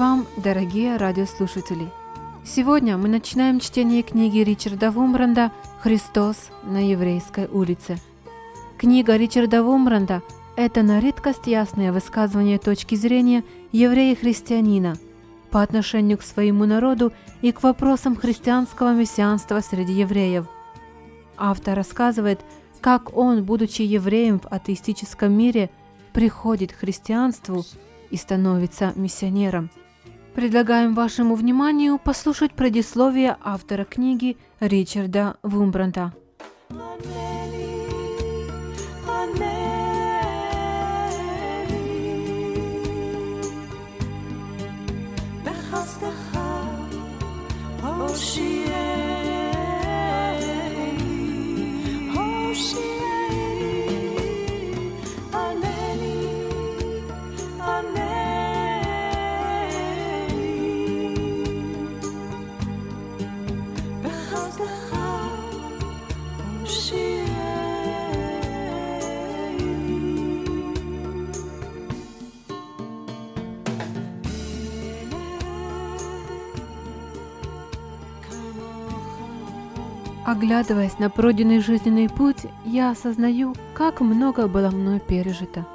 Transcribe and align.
Вам, 0.00 0.26
дорогие 0.38 0.96
радиослушатели! 0.96 1.90
Сегодня 2.42 2.96
мы 2.96 3.06
начинаем 3.06 3.60
чтение 3.60 4.02
книги 4.02 4.38
Ричарда 4.38 4.90
Вумбранда 4.90 5.52
«Христос 5.82 6.48
на 6.62 6.88
еврейской 6.88 7.46
улице». 7.46 7.98
Книга 8.78 9.18
Ричарда 9.18 9.62
Вумбранда– 9.62 10.22
это 10.56 10.82
на 10.82 11.00
редкость 11.00 11.46
ясное 11.46 11.92
высказывание 11.92 12.58
точки 12.58 12.94
зрения 12.94 13.44
еврея-христианина 13.72 14.96
по 15.50 15.60
отношению 15.60 16.16
к 16.16 16.22
своему 16.22 16.64
народу 16.64 17.12
и 17.42 17.52
к 17.52 17.62
вопросам 17.62 18.16
христианского 18.16 18.94
мессианства 18.94 19.60
среди 19.60 19.92
евреев. 19.92 20.46
Автор 21.36 21.76
рассказывает, 21.76 22.40
как 22.80 23.14
он, 23.14 23.44
будучи 23.44 23.82
евреем 23.82 24.40
в 24.40 24.46
атеистическом 24.46 25.30
мире, 25.30 25.68
приходит 26.14 26.72
к 26.72 26.76
христианству 26.76 27.66
и 28.08 28.16
становится 28.16 28.94
миссионером. 28.96 29.68
Предлагаем 30.34 30.94
вашему 30.94 31.34
вниманию 31.34 31.98
послушать 31.98 32.52
предисловие 32.52 33.36
автора 33.42 33.84
книги 33.84 34.36
Ричарда 34.60 35.36
Вумбранта. 35.42 36.12
Оглядываясь 80.30 81.00
на 81.00 81.10
пройденный 81.10 81.58
жизненный 81.58 82.08
путь, 82.08 82.46
я 82.64 82.92
осознаю, 82.92 83.52
как 83.74 84.00
много 84.00 84.46
было 84.46 84.70
мной 84.70 85.00
пережито. 85.00 85.66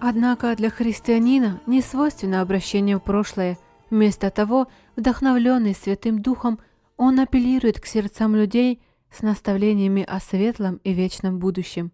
Однако 0.00 0.54
для 0.54 0.68
христианина 0.68 1.62
не 1.64 1.80
свойственно 1.80 2.42
обращение 2.42 2.98
в 2.98 3.02
прошлое. 3.02 3.58
Вместо 3.88 4.30
того, 4.30 4.68
вдохновленный 4.96 5.74
Святым 5.74 6.20
Духом, 6.20 6.58
он 6.98 7.18
апеллирует 7.18 7.80
к 7.80 7.86
сердцам 7.86 8.36
людей 8.36 8.82
с 9.10 9.22
наставлениями 9.22 10.02
о 10.02 10.20
светлом 10.20 10.78
и 10.84 10.92
вечном 10.92 11.38
будущем. 11.38 11.90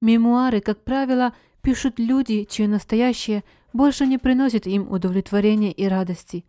Мемуары, 0.00 0.60
как 0.60 0.82
правило, 0.82 1.34
пишут 1.62 2.00
люди, 2.00 2.48
чье 2.50 2.66
настоящее 2.66 3.44
больше 3.72 4.08
не 4.08 4.18
приносит 4.18 4.66
им 4.66 4.90
удовлетворения 4.90 5.70
и 5.70 5.86
радости. 5.86 6.44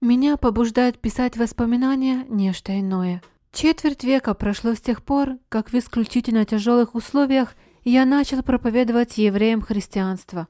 Меня 0.00 0.36
побуждает 0.36 0.98
писать 0.98 1.36
воспоминания 1.36 2.26
нечто 2.28 2.76
иное– 2.76 3.22
Четверть 3.52 4.04
века 4.04 4.34
прошло 4.34 4.74
с 4.74 4.80
тех 4.80 5.02
пор, 5.02 5.38
как 5.48 5.70
в 5.70 5.74
исключительно 5.74 6.44
тяжелых 6.44 6.94
условиях 6.94 7.56
я 7.84 8.04
начал 8.04 8.42
проповедовать 8.42 9.18
евреям 9.18 9.62
христианство. 9.62 10.48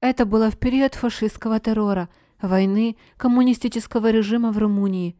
Это 0.00 0.26
было 0.26 0.50
в 0.50 0.58
период 0.58 0.94
фашистского 0.94 1.60
террора, 1.60 2.08
войны 2.42 2.96
коммунистического 3.16 4.10
режима 4.10 4.52
в 4.52 4.58
Румынии. 4.58 5.16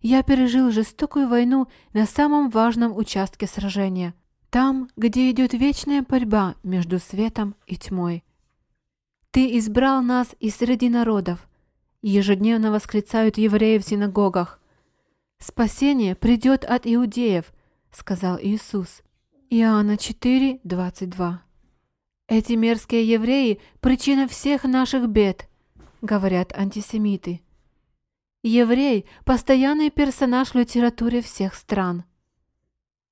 Я 0.00 0.22
пережил 0.22 0.70
жестокую 0.70 1.28
войну 1.28 1.68
на 1.92 2.06
самом 2.06 2.48
важном 2.48 2.96
участке 2.96 3.46
сражения, 3.46 4.14
там, 4.48 4.88
где 4.96 5.30
идет 5.30 5.52
вечная 5.52 6.02
борьба 6.02 6.54
между 6.62 6.98
светом 6.98 7.54
и 7.66 7.76
тьмой. 7.76 8.24
Ты 9.32 9.58
избрал 9.58 10.02
нас 10.02 10.28
из 10.40 10.56
среди 10.56 10.88
народов, 10.88 11.46
ежедневно 12.00 12.72
восклицают 12.72 13.36
евреи 13.36 13.78
в 13.78 13.84
синагогах. 13.84 14.59
«Спасение 15.42 16.14
придет 16.14 16.64
от 16.64 16.86
иудеев»,— 16.86 17.52
сказал 17.90 18.38
Иисус. 18.38 19.02
Иоанна 19.48 19.96
4, 19.96 20.60
22. 20.64 21.42
«Эти 22.28 22.52
мерзкие 22.52 23.08
евреи— 23.08 23.58
причина 23.80 24.28
всех 24.28 24.64
наших 24.64 25.08
бед»,— 25.08 25.48
говорят 26.02 26.52
антисемиты. 26.52 27.40
Еврей— 28.42 29.06
постоянный 29.24 29.90
персонаж 29.90 30.50
в 30.50 30.56
литературе 30.56 31.22
всех 31.22 31.54
стран. 31.54 32.04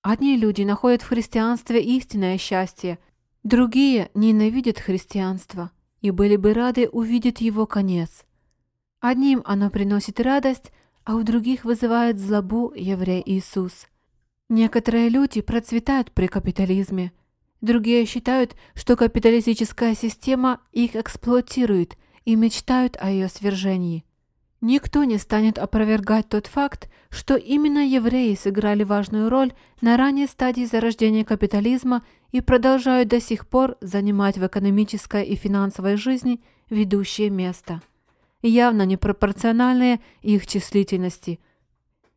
Одни 0.02 0.36
люди 0.36 0.62
находят 0.62 1.00
в 1.00 1.08
христианстве 1.08 1.82
истинное 1.82 2.36
счастье, 2.36 2.98
другие 3.42 4.10
ненавидят 4.12 4.78
христианство 4.78 5.70
и 6.02 6.10
были 6.10 6.36
бы 6.36 6.52
рады 6.52 6.90
увидеть 6.90 7.40
его 7.40 7.66
конец. 7.66 8.26
Одним 9.00 9.42
оно 9.46 9.70
приносит 9.70 10.20
радость, 10.20 10.72
а 11.08 11.14
у 11.14 11.22
других 11.22 11.64
вызывает 11.64 12.18
злобу 12.18 12.70
еврей 12.76 13.22
Иисус. 13.24 13.86
Некоторые 14.50 15.08
люди 15.08 15.40
процветают 15.40 16.12
при 16.12 16.26
капитализме, 16.26 17.12
другие 17.62 18.04
считают, 18.04 18.54
что 18.74 18.94
капиталистическая 18.94 19.94
система 19.94 20.60
их 20.72 20.96
эксплуатирует 20.96 21.96
и 22.26 22.36
мечтают 22.36 22.98
о 23.00 23.08
ее 23.08 23.28
свержении. 23.30 24.04
Никто 24.60 25.04
не 25.04 25.16
станет 25.16 25.56
опровергать 25.56 26.28
тот 26.28 26.46
факт, 26.46 26.90
что 27.08 27.36
именно 27.36 27.88
евреи 27.88 28.34
сыграли 28.34 28.82
важную 28.82 29.30
роль 29.30 29.54
на 29.80 29.96
ранней 29.96 30.26
стадии 30.26 30.66
зарождения 30.66 31.24
капитализма 31.24 32.04
и 32.32 32.42
продолжают 32.42 33.08
до 33.08 33.18
сих 33.18 33.48
пор 33.48 33.78
занимать 33.80 34.36
в 34.36 34.46
экономической 34.46 35.24
и 35.24 35.36
финансовой 35.36 35.96
жизни 35.96 36.42
ведущее 36.68 37.30
место 37.30 37.80
явно 38.42 38.82
непропорциональные 38.82 40.00
их 40.22 40.46
числительности. 40.46 41.40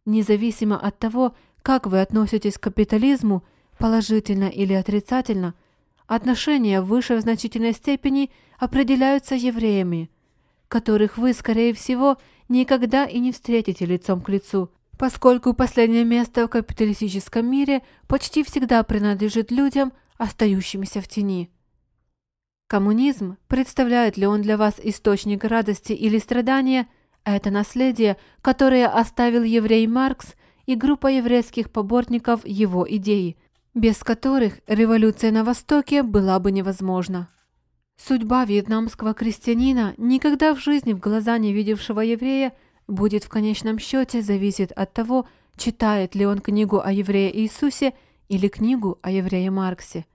Независимо 0.06 0.78
от 0.80 1.00
того, 1.00 1.36
как 1.62 1.88
вы 1.88 2.02
относитесь 2.02 2.58
к 2.58 2.64
капитализму, 2.64 3.44
положительно 3.78 4.46
или 4.46 4.74
отрицательно, 4.74 5.54
отношения 6.08 6.82
выше 6.82 7.16
в 7.16 7.22
значительной 7.22 7.74
степени 7.74 8.32
определяются 8.58 9.36
евреями, 9.36 10.10
которых 10.68 11.18
вы, 11.18 11.34
скорее 11.34 11.74
всего, 11.74 12.18
никогда 12.50 13.06
и 13.06 13.20
не 13.20 13.32
встретите 13.32 13.86
лицом 13.86 14.22
к 14.22 14.30
лицу, 14.30 14.72
поскольку 14.98 15.54
последнее 15.54 16.04
место 16.04 16.46
в 16.46 16.50
капиталистическом 16.50 17.50
мире 17.50 17.82
почти 18.08 18.44
всегда 18.44 18.84
принадлежит 18.84 19.52
людям, 19.52 19.94
остающимся 20.18 21.02
в 21.02 21.08
тени. 21.08 21.50
Коммунизм, 22.72 23.36
представляет 23.50 24.16
ли 24.16 24.26
он 24.26 24.42
для 24.42 24.56
вас 24.56 24.80
источник 24.82 25.44
радости 25.44 25.92
или 25.92 26.18
страдания, 26.20 26.88
это 27.26 27.52
наследие, 27.52 28.16
которое 28.42 28.88
оставил 28.88 29.44
еврей 29.44 29.86
Маркс 29.88 30.36
и 30.66 30.76
группа 30.76 31.08
еврейских 31.08 31.70
поборников 31.70 32.48
его 32.48 32.88
идей, 32.90 33.36
без 33.74 33.98
которых 33.98 34.62
революция 34.68 35.32
на 35.32 35.44
Востоке 35.44 36.02
была 36.02 36.40
бы 36.40 36.54
невозможна. 36.54 37.28
Судьба 37.98 38.46
вьетнамского 38.46 39.14
крестьянина, 39.14 39.94
никогда 39.98 40.56
в 40.56 40.60
жизни 40.62 40.94
в 40.94 41.00
глаза 41.00 41.38
не 41.40 41.52
видевшего 41.52 42.00
еврея, 42.00 42.54
будет 42.88 43.26
в 43.26 43.30
конечном 43.30 43.80
счете 43.80 44.22
зависеть 44.22 44.72
от 44.72 44.94
того, 44.94 45.28
читает 45.58 46.16
ли 46.16 46.26
он 46.26 46.40
книгу 46.40 46.80
о 46.80 46.94
еврее 46.94 47.38
Иисусе 47.38 47.92
или 48.30 48.48
книгу 48.48 48.98
о 49.02 49.12
еврее 49.12 49.52
Марксе. 49.52 50.06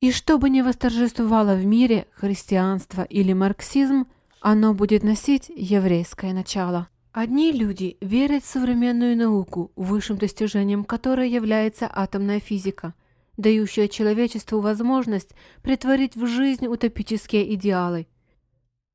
И 0.00 0.12
что 0.12 0.38
бы 0.38 0.48
ни 0.48 0.60
восторжествовало 0.60 1.56
в 1.56 1.64
мире, 1.66 2.06
христианство 2.12 3.02
или 3.02 3.32
марксизм, 3.32 4.06
оно 4.40 4.72
будет 4.72 5.02
носить 5.02 5.50
еврейское 5.52 6.32
начало. 6.32 6.88
Одни 7.10 7.50
люди 7.50 7.96
верят 8.00 8.44
в 8.44 8.46
современную 8.46 9.16
науку, 9.16 9.72
высшим 9.74 10.16
достижением 10.16 10.84
которой 10.84 11.28
является 11.28 11.90
атомная 11.92 12.38
физика, 12.38 12.94
дающая 13.36 13.88
человечеству 13.88 14.60
возможность 14.60 15.34
притворить 15.62 16.14
в 16.14 16.26
жизнь 16.26 16.68
утопические 16.68 17.52
идеалы. 17.54 18.06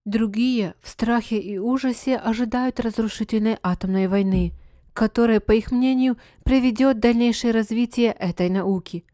Другие 0.05 0.75
в 0.81 0.87
страхе 0.87 1.37
и 1.37 1.57
ужасе 1.57 2.15
ожидают 2.15 2.79
разрушительной 2.79 3.57
атомной 3.61 4.07
войны, 4.07 4.53
которая, 4.93 5.41
по 5.41 5.51
их 5.51 5.71
мнению, 5.71 6.17
приведет 6.45 7.01
дальнейшее 7.01 7.51
развитие 7.51 8.13
этой 8.13 8.47
науки– 8.49 9.03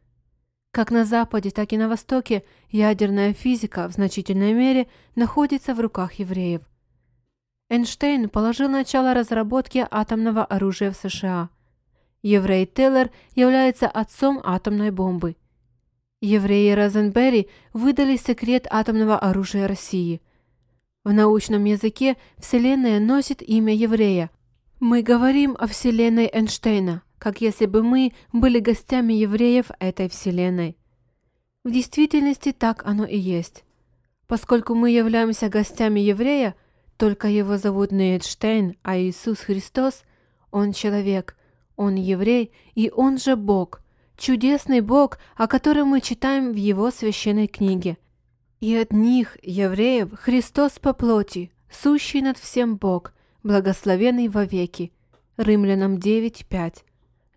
как 0.72 0.92
на 0.92 1.06
Западе, 1.06 1.50
так 1.52 1.74
и 1.74 1.78
на 1.78 1.90
Востоке 1.90 2.44
ядерная 2.70 3.34
физика 3.34 3.88
в 3.88 3.94
значительной 3.94 4.54
мере 4.54 4.88
находится 5.16 5.74
в 5.74 5.80
руках 5.80 6.14
евреев. 6.14 6.62
Эйнштейн 7.70 8.30
положил 8.30 8.70
начало 8.70 9.14
разработке 9.14 9.88
атомного 9.90 10.44
оружия 10.44 10.92
в 10.92 10.96
США. 10.96 11.50
Еврей 12.22 12.66
Тейлор 12.66 13.12
является 13.36 13.88
отцом 13.88 14.42
атомной 14.44 14.92
бомбы. 14.92 15.36
Евреи 16.22 16.72
Розенберри 16.72 17.48
выдали 17.72 18.18
секрет 18.18 18.68
атомного 18.70 19.18
оружия 19.18 19.68
России. 19.68 20.22
В 21.06 21.14
научном 21.14 21.64
языке 21.64 22.18
Вселенная 22.38 23.00
носит 23.00 23.42
имя 23.42 23.74
еврея. 23.74 24.30
Мы 24.80 25.02
говорим 25.02 25.56
о 25.58 25.68
Вселенной 25.68 26.30
Эйнштейна, 26.32 27.04
как 27.20 27.42
если 27.42 27.66
бы 27.66 27.84
мы 27.84 28.14
были 28.34 28.60
гостями 28.60 29.14
евреев 29.14 29.70
этой 29.80 30.10
Вселенной. 30.10 30.78
В 31.64 31.72
действительности 31.72 32.52
так 32.52 32.84
оно 32.86 33.06
и 33.06 33.18
есть. 33.18 33.64
Поскольку 34.28 34.74
мы 34.74 34.92
являемся 34.92 35.50
гостями 35.50 36.00
еврея, 36.00 36.56
только 36.98 37.28
его 37.28 37.58
зовут 37.58 37.92
не 37.92 38.14
Эйнштейн, 38.14 38.78
а 38.82 38.98
Иисус 38.98 39.40
Христос, 39.40 40.04
он 40.52 40.72
человек, 40.74 41.36
он 41.76 41.96
еврей 41.96 42.52
и 42.76 42.92
он 42.94 43.18
же 43.18 43.36
Бог, 43.36 43.82
чудесный 44.18 44.82
Бог, 44.82 45.20
о 45.36 45.48
котором 45.48 45.90
мы 45.90 46.02
читаем 46.02 46.52
в 46.52 46.56
его 46.56 46.92
священной 46.92 47.48
книге. 47.48 47.98
И 48.60 48.76
от 48.76 48.92
них, 48.92 49.38
евреев, 49.42 50.10
Христос 50.20 50.80
по 50.80 50.94
плоти, 50.94 51.52
сущий 51.72 52.22
над 52.22 52.38
всем 52.38 52.78
Бог, 52.78 53.14
благословенный 53.44 54.28
вовеки. 54.28 54.92
Римлянам 55.38 55.96
9.5. 55.96 56.84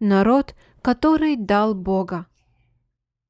Народ, 0.04 0.56
который 0.82 1.36
дал 1.36 1.76
Бога. 1.76 2.26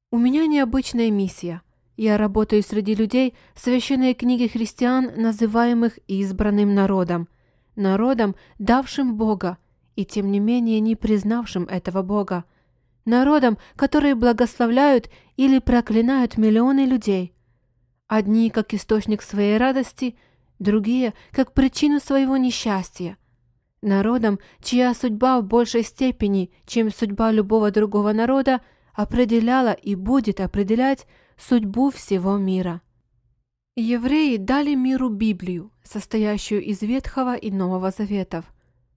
У 0.09 0.17
меня 0.17 0.47
необычная 0.47 1.11
миссия. 1.11 1.61
Я 1.97 2.17
работаю 2.17 2.63
среди 2.63 2.95
людей 2.95 3.35
священной 3.53 4.15
книги 4.15 4.47
христиан, 4.47 5.11
называемых 5.15 5.99
избранным 6.07 6.73
народом. 6.73 7.29
Народом, 7.75 8.35
давшим 8.57 9.17
Бога, 9.17 9.59
и 9.95 10.03
тем 10.03 10.31
не 10.31 10.39
менее 10.39 10.79
не 10.79 10.95
признавшим 10.95 11.65
этого 11.65 12.01
Бога. 12.01 12.43
Народом, 13.05 13.59
которые 13.75 14.15
благословляют 14.15 15.11
или 15.37 15.59
проклинают 15.59 16.39
миллионы 16.39 16.87
людей. 16.87 17.35
Одни 18.07 18.49
как 18.49 18.73
источник 18.73 19.21
своей 19.21 19.59
радости, 19.59 20.17
другие 20.57 21.13
как 21.33 21.53
причину 21.53 21.99
своего 21.99 22.35
несчастья. 22.37 23.15
Народом, 23.83 24.39
чья 24.61 24.93
судьба 24.93 25.39
в 25.39 25.45
большей 25.45 25.83
степени, 25.83 26.51
чем 26.65 26.89
судьба 26.89 27.31
любого 27.31 27.71
другого 27.71 28.13
народа, 28.13 28.61
определяла 28.93 29.73
и 29.73 29.95
будет 29.95 30.39
определять 30.39 31.05
судьбу 31.37 31.91
всего 31.91 32.37
мира. 32.37 32.81
Евреи 33.75 34.37
дали 34.37 34.75
миру 34.75 35.09
Библию, 35.09 35.71
состоящую 35.83 36.63
из 36.63 36.81
Ветхого 36.81 37.35
и 37.35 37.49
Нового 37.49 37.89
Заветов, 37.91 38.45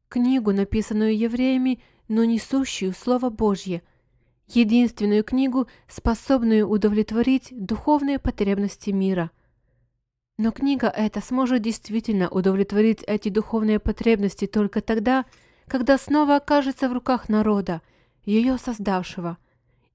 книгу, 0.08 0.52
написанную 0.52 1.16
евреями, 1.16 1.80
но 2.08 2.24
несущую 2.24 2.92
Слово 2.92 3.30
Божье, 3.30 3.82
единственную 4.48 5.24
книгу, 5.24 5.66
способную 5.88 6.68
удовлетворить 6.68 7.48
духовные 7.50 8.18
потребности 8.18 8.90
мира. 8.90 9.30
Но 10.38 10.52
книга 10.52 10.88
эта 10.88 11.20
сможет 11.20 11.62
действительно 11.62 12.28
удовлетворить 12.28 13.02
эти 13.06 13.28
духовные 13.28 13.78
потребности 13.78 14.46
только 14.46 14.80
тогда, 14.80 15.24
когда 15.66 15.98
снова 15.98 16.36
окажется 16.36 16.88
в 16.88 16.92
руках 16.92 17.28
народа, 17.28 17.82
ее 18.24 18.58
создавшего– 18.58 19.38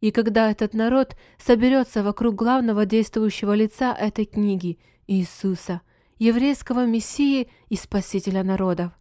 и 0.02 0.10
когда 0.12 0.50
этот 0.50 0.74
народ 0.74 1.16
соберется 1.38 2.04
вокруг 2.04 2.36
главного 2.36 2.86
действующего 2.86 3.54
лица 3.54 3.94
этой 3.94 4.26
книги– 4.26 4.80
Иисуса, 5.08 5.82
еврейского 6.18 6.86
Мессии 6.86 7.48
и 7.70 7.76
Спасителя 7.76 8.44
народов. 8.44 8.92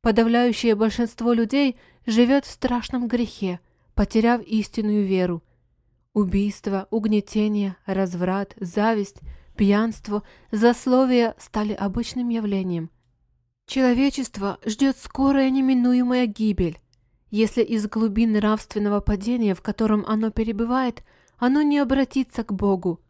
Подавляющее 0.00 0.74
большинство 0.74 1.32
людей 1.32 1.76
живет 2.06 2.46
в 2.46 2.50
страшном 2.50 3.08
грехе, 3.08 3.60
потеряв 3.94 4.40
истинную 4.42 5.04
веру. 5.04 5.42
Убийство, 6.14 6.88
угнетение, 6.90 7.76
разврат, 7.84 8.54
зависть, 8.58 9.20
пьянство, 9.58 10.22
злословие 10.50 11.34
стали 11.38 11.74
обычным 11.74 12.30
явлением. 12.30 12.90
Человечество 13.66 14.58
ждет 14.64 14.96
скорая 14.96 15.50
неминуемая 15.50 16.26
гибель, 16.26 16.78
если 17.30 17.62
из 17.62 17.86
глубин 17.86 18.32
нравственного 18.32 19.00
падения, 19.00 19.54
в 19.54 19.60
котором 19.60 20.04
оно 20.06 20.30
перебывает, 20.30 21.02
оно 21.36 21.60
не 21.60 21.78
обратится 21.78 22.44
к 22.44 22.52
Богу. 22.54 23.00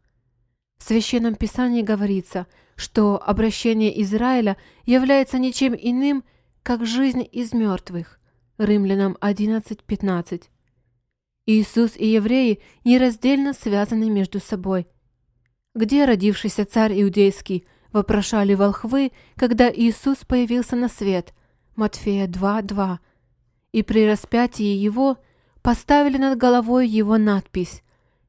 В 0.78 0.84
Священном 0.84 1.36
Писании 1.36 1.82
говорится, 1.82 2.46
что 2.74 3.22
обращение 3.22 4.02
Израиля 4.02 4.56
является 4.86 5.38
ничем 5.38 5.74
иным, 5.74 6.24
как 6.62 6.86
жизнь 6.86 7.28
из 7.30 7.52
мертвых. 7.52 8.18
Римлянам 8.58 9.16
11.15. 9.20 10.44
Иисус 11.46 11.96
и 11.96 12.06
евреи 12.06 12.60
нераздельно 12.84 13.52
связаны 13.52 14.10
между 14.10 14.40
собой. 14.40 14.86
Где 15.78 16.06
родившийся 16.06 16.64
царь 16.64 17.00
иудейский, 17.00 17.64
вопрошали 17.92 18.54
волхвы, 18.54 19.12
когда 19.36 19.70
Иисус 19.70 20.24
появился 20.26 20.74
на 20.74 20.88
свет. 20.88 21.32
Матфея 21.76 22.26
2.2 22.26 22.98
и 23.70 23.84
при 23.84 24.10
распятии 24.10 24.74
его 24.74 25.18
поставили 25.62 26.18
над 26.18 26.36
головой 26.36 26.88
его 26.88 27.16
надпись 27.16 27.84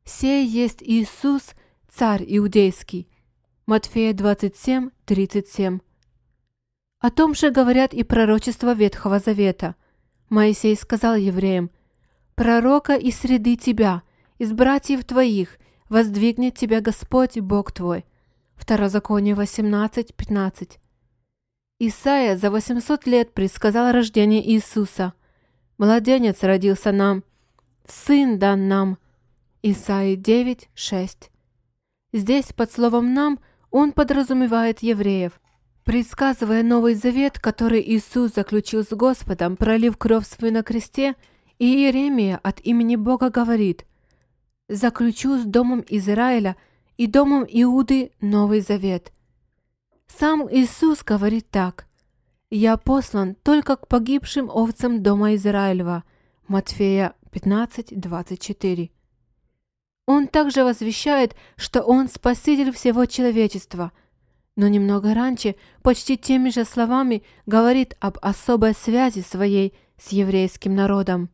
«Сей 0.06 0.46
есть 0.46 0.84
Иисус, 0.84 1.56
царь 1.91 2.24
иудейский». 2.27 3.10
Матфея 3.65 4.13
27, 4.13 4.91
37. 5.08 5.79
О 7.00 7.10
том 7.10 7.34
же 7.34 7.50
говорят 7.50 7.96
и 7.96 8.03
пророчества 8.03 8.75
Ветхого 8.75 9.18
Завета. 9.18 9.74
Моисей 10.29 10.75
сказал 10.75 11.15
евреям, 11.15 11.72
«Пророка 12.36 12.94
из 12.94 13.18
среды 13.18 13.56
тебя, 13.56 14.03
из 14.38 14.53
братьев 14.53 15.03
твоих, 15.03 15.59
воздвигнет 15.89 16.55
тебя 16.55 16.81
Господь, 16.81 17.39
Бог 17.39 17.72
твой». 17.72 18.05
Второзаконие 18.55 19.36
18, 19.36 20.15
15. 20.15 20.79
Исаия 21.79 22.38
за 22.38 22.51
800 22.51 23.05
лет 23.08 23.34
предсказал 23.34 23.91
рождение 23.91 24.48
Иисуса– 24.50 25.13
Младенец 25.79 26.43
родился 26.43 26.91
нам, 26.91 27.24
сын 27.88 28.38
дан 28.38 28.67
нам. 28.67 28.98
Исаии 29.63 30.15
9, 30.15 30.69
6. 30.74 31.31
Здесь 32.12 32.51
под 32.53 32.69
словом 32.69 33.13
«нам» 33.13 33.39
он 33.72 33.93
подразумевает 33.93 34.79
евреев, 34.79 35.39
предсказывая 35.86 36.63
Новый 36.63 36.96
Завет, 36.96 37.39
который 37.39 37.81
Иисус 37.81 38.34
заключил 38.34 38.84
с 38.84 38.89
Господом, 38.89 39.55
пролив 39.55 39.96
кровь 39.96 40.27
свою 40.27 40.53
на 40.53 40.63
кресте, 40.63 41.15
и 41.60 41.65
Иеремия 41.65 42.41
от 42.43 42.60
имени 42.60 42.98
Бога 42.98 43.29
говорит 43.29 43.86
«Заключу 44.70 45.38
с 45.38 45.46
домом 45.46 45.84
Израиля 45.90 46.56
и 46.96 47.08
домом 47.08 47.46
Иуды 47.50 48.12
Новый 48.22 48.62
Завет». 48.62 49.12
Сам 50.08 50.48
Иисус 50.50 51.04
говорит 51.04 51.50
так 51.50 51.88
«Я 52.50 52.78
послан 52.78 53.36
только 53.36 53.76
к 53.76 53.88
погибшим 53.88 54.50
овцам 54.50 55.04
дома 55.04 55.36
Израилева» 55.36 56.04
Матфея 56.48 57.16
15:24. 57.32 58.92
Он 60.06 60.28
также 60.28 60.64
возвещает, 60.64 61.36
что 61.56 61.82
Он 61.82 62.08
спаситель 62.08 62.72
всего 62.72 63.06
человечества, 63.06 63.92
но 64.56 64.68
немного 64.68 65.14
раньше, 65.14 65.56
почти 65.84 66.18
теми 66.18 66.50
же 66.50 66.66
словами, 66.66 67.24
говорит 67.46 67.96
об 68.00 68.18
особой 68.22 68.74
связи 68.74 69.22
своей 69.22 69.74
с 69.98 70.10
еврейским 70.10 70.76
народом. 70.76 71.30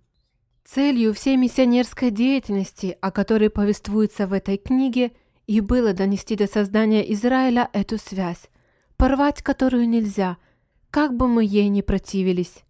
Целью 0.65 1.13
всей 1.13 1.37
миссионерской 1.37 2.11
деятельности, 2.11 2.97
о 2.99 3.11
которой 3.11 3.49
повествуется 3.49 4.27
в 4.27 4.33
этой 4.33 4.57
книге, 4.57 5.11
и 5.47 5.61
было 5.61 5.93
донести 5.93 6.35
до 6.35 6.47
создания 6.47 7.13
Израиля 7.13 7.69
эту 7.71 7.97
связь, 7.97 8.49
порвать 8.97 9.41
которую 9.41 9.87
нельзя– 9.87 10.37
как 10.95 11.13
бы 11.13 11.27
мы 11.27 11.43
ей 11.43 11.67
ни 11.67 11.81
противились. 11.81 12.63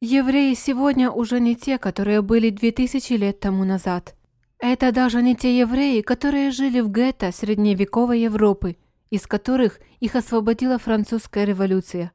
Евреи 0.00 0.54
сегодня 0.54 1.10
уже 1.10 1.40
не 1.40 1.54
те, 1.54 1.76
которые 1.76 2.22
были 2.22 2.48
две 2.48 2.72
тысячи 2.72 3.12
лет 3.12 3.38
тому 3.38 3.64
назад. 3.64 4.16
Это 4.58 4.92
даже 4.92 5.20
не 5.20 5.36
те 5.36 5.58
евреи, 5.58 6.00
которые 6.00 6.52
жили 6.52 6.80
в 6.80 6.90
гетто 6.90 7.32
средневековой 7.32 8.20
Европы, 8.20 8.78
из 9.10 9.26
которых 9.26 9.78
их 9.98 10.16
освободила 10.16 10.78
французская 10.78 11.44
революция. 11.44 12.12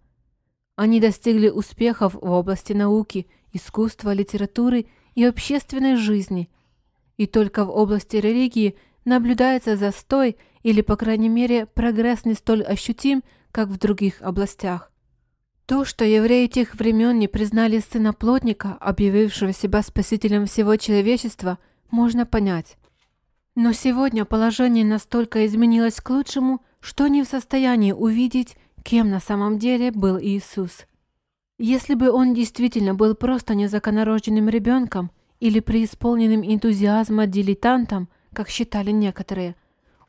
Они 0.75 0.99
достигли 0.99 1.49
успехов 1.49 2.15
в 2.15 2.27
области 2.27 2.73
науки, 2.73 3.27
искусства, 3.53 4.13
литературы 4.13 4.87
и 5.15 5.23
общественной 5.23 5.95
жизни. 5.95 6.49
И 7.17 7.25
только 7.25 7.65
в 7.65 7.71
области 7.71 8.17
религии 8.17 8.75
наблюдается 9.05 9.77
застой 9.77 10.37
или, 10.61 10.81
по 10.81 10.95
крайней 10.95 11.29
мере, 11.29 11.65
прогресс 11.65 12.25
не 12.25 12.33
столь 12.33 12.63
ощутим, 12.63 13.23
как 13.51 13.69
в 13.69 13.77
других 13.77 14.21
областях. 14.21 14.91
То, 15.65 15.83
что 15.83 16.05
евреи 16.05 16.47
тех 16.47 16.75
времен 16.75 17.17
не 17.17 17.27
признали 17.27 17.79
сына 17.79 18.13
плотника, 18.13 18.77
объявившего 18.79 19.51
себя 19.51 19.81
спасителем 19.81 20.45
всего 20.45 20.75
человечества, 20.75 21.57
можно 21.89 22.25
понять. 22.25 22.77
Но 23.55 23.71
сегодня 23.71 24.25
положение 24.25 24.85
настолько 24.85 25.45
изменилось 25.45 26.01
к 26.01 26.09
лучшему, 26.09 26.61
что 26.81 27.07
не 27.07 27.23
в 27.23 27.27
состоянии 27.27 27.93
увидеть, 27.93 28.57
кем 28.83 29.09
на 29.09 29.19
самом 29.19 29.57
деле 29.57 29.91
был 29.91 30.19
Иисус. 30.19 30.85
Если 31.57 31.93
бы 31.93 32.11
он 32.11 32.33
действительно 32.33 32.95
был 32.95 33.15
просто 33.15 33.55
незаконорожденным 33.55 34.49
ребенком 34.49 35.11
или 35.39 35.61
преисполненным 35.61 36.43
энтузиазма 36.43 37.27
дилетантом, 37.27 38.09
как 38.33 38.49
считали 38.49 38.91
некоторые, 38.91 39.55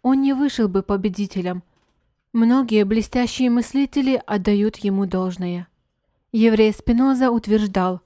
он 0.02 0.22
не 0.22 0.32
вышел 0.32 0.68
бы 0.68 0.82
победителем. 0.82 1.62
Многие 2.32 2.84
блестящие 2.84 3.50
мыслители 3.50 4.20
отдают 4.26 4.76
ему 4.78 5.06
должное. 5.06 5.68
Еврей 6.32 6.72
Спиноза 6.72 7.30
утверждал, 7.30 8.00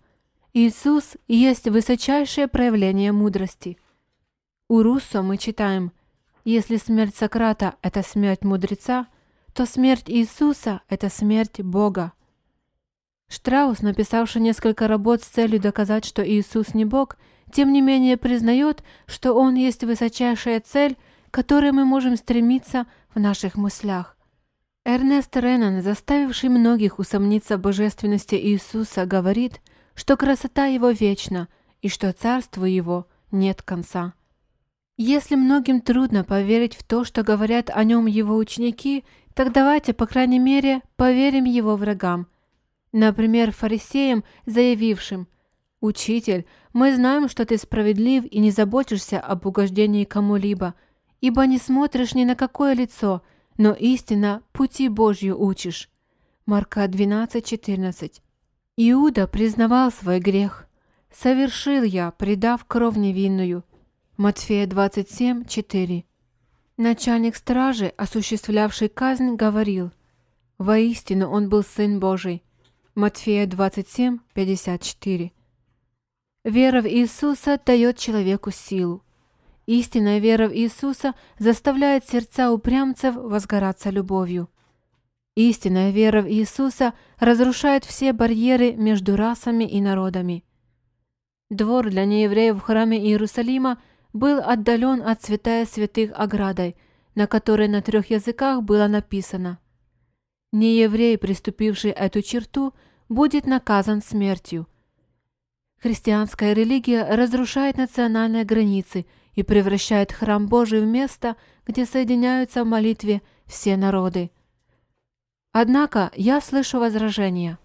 Иисус 0.53 1.17
есть 1.27 1.67
высочайшее 1.69 2.47
проявление 2.47 3.13
мудрости. 3.13 3.79
У 4.69 4.83
Руссо 4.83 5.23
мы 5.23 5.39
читаем, 5.39 5.93
если 6.45 6.77
смерть 6.77 7.17
Сократа– 7.17 7.77
это 7.83 8.03
смерть 8.03 8.43
мудреца, 8.43 9.07
то 9.55 9.65
смерть 9.65 10.05
Иисуса– 10.09 10.83
это 10.89 11.09
смерть 11.09 11.61
Бога. 11.61 12.13
Штраус, 13.31 13.81
написавший 13.81 14.43
несколько 14.43 14.89
работ 14.89 15.23
с 15.23 15.27
целью 15.27 15.61
доказать, 15.61 16.05
что 16.05 16.29
Иисус 16.29 16.75
не 16.75 16.85
Бог, 16.85 17.17
тем 17.53 17.73
не 17.73 17.81
менее 17.81 18.17
признает, 18.17 18.83
что 19.07 19.35
Он 19.35 19.55
есть 19.55 19.85
высочайшая 19.85 20.61
цель, 20.61 20.97
к 21.31 21.35
которой 21.35 21.71
мы 21.71 21.85
можем 21.85 22.17
стремиться 22.17 22.87
в 23.15 23.21
наших 23.21 23.55
мыслях. 23.55 24.17
Эрнест 24.85 25.37
Реннан, 25.37 25.81
заставивший 25.81 26.49
многих 26.49 26.99
усомниться 26.99 27.57
в 27.57 27.61
божественности 27.61 28.35
Иисуса, 28.35 29.07
говорит, 29.07 29.61
что 29.95 30.17
красота 30.17 30.67
Его 30.67 30.91
вечна 30.91 31.47
и 31.83 31.89
что 31.89 32.13
царству 32.13 32.65
Его 32.65 33.07
нет 33.31 33.63
конца. 33.63 34.15
Если 34.97 35.37
многим 35.37 35.81
трудно 35.81 36.25
поверить 36.25 36.75
в 36.75 36.83
то, 36.83 37.05
что 37.05 37.23
говорят 37.23 37.71
о 37.73 37.85
нем 37.85 38.07
его 38.07 38.37
ученики, 38.37 39.05
так 39.35 39.53
давайте, 39.53 39.93
по 39.93 40.07
крайней 40.07 40.41
мере, 40.41 40.83
поверим 40.97 41.45
его 41.45 41.77
врагам. 41.77 42.27
Например, 42.93 43.53
фарисеям, 43.53 44.25
заявившим 44.47 45.29
«Учитель, 45.81 46.47
мы 46.73 46.95
знаем, 46.95 47.29
что 47.29 47.47
ты 47.47 47.57
справедлив 47.57 48.25
и 48.25 48.39
не 48.39 48.51
заботишься 48.51 49.21
об 49.21 49.47
угождении 49.47 50.05
кому-либо, 50.05 50.75
ибо 51.21 51.47
не 51.47 51.59
смотришь 51.59 52.15
ни 52.15 52.25
на 52.25 52.35
какое 52.35 52.75
лицо, 52.75 53.23
но 53.57 53.73
истинно 53.73 54.43
пути 54.53 54.89
Божью 54.89 55.41
учишь». 55.41 55.89
Марка 56.47 56.85
12:14. 56.85 58.21
Иуда 58.77 59.27
признавал 59.27 59.93
свой 59.93 60.19
грех. 60.19 60.67
«Совершил 61.13 61.83
я, 61.83 62.11
предав 62.11 62.65
кровь 62.65 62.97
невинную». 62.97 63.65
Матфея 64.17 64.67
27:4. 64.67 66.05
Начальник 66.77 67.37
стражи, 67.37 67.93
осуществлявший 67.97 68.89
казнь, 68.89 69.35
говорил, 69.35 69.93
«Воистину 70.59 71.31
он 71.31 71.49
был 71.49 71.63
Сын 71.63 72.01
Божий». 72.01 72.43
Матфея 73.01 73.47
27:54. 73.47 75.33
Вера 76.45 76.83
в 76.83 76.87
Иисуса 76.87 77.59
дает 77.65 77.97
человеку 77.97 78.51
силу. 78.51 79.03
Истинная 79.65 80.19
вера 80.19 80.49
в 80.49 80.55
Иисуса 80.55 81.15
заставляет 81.39 82.07
сердца 82.07 82.53
упрямцев 82.53 83.17
возгораться 83.17 83.89
любовью. 83.89 84.51
Истинная 85.35 85.93
вера 85.93 86.21
в 86.21 86.29
Иисуса 86.29 86.93
разрушает 87.19 87.87
все 87.87 88.13
барьеры 88.13 88.75
между 88.75 89.17
расами 89.17 89.65
и 89.65 89.81
народами. 89.81 90.45
Двор 91.49 91.89
для 91.89 92.05
неевреев 92.05 92.57
в 92.57 92.61
храме 92.61 92.99
Иерусалима 92.99 93.81
был 94.13 94.41
отдален 94.45 95.01
от 95.01 95.23
святая 95.23 95.65
святых 95.65 96.11
оградой, 96.15 96.77
на 97.15 97.27
которой 97.27 97.69
на 97.69 97.81
трех 97.81 98.11
языках 98.11 98.63
было 98.63 98.89
написано 98.89 99.59
«Нееврей, 100.53 101.17
приступивший 101.17 101.93
эту 101.93 102.21
черту, 102.21 102.75
будет 103.11 103.47
наказан 103.47 104.01
смертью». 104.01 104.67
Христианская 105.77 106.55
религия 106.55 107.05
разрушает 107.05 107.77
национальные 107.77 108.45
границы 108.45 109.05
и 109.35 109.43
превращает 109.43 110.13
храм 110.13 110.47
Божий 110.47 110.81
в 110.81 110.87
место, 110.87 111.37
где 111.67 111.85
соединяются 111.85 112.65
в 112.65 112.67
молитве 112.67 113.21
все 113.47 113.77
народы– 113.77 114.31
Однако 115.53 116.13
я 116.15 116.41
слышу 116.41 116.79
возражение. 116.79 117.59